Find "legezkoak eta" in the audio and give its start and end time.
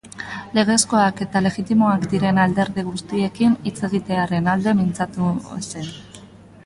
0.59-1.41